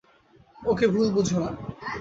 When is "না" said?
1.39-1.49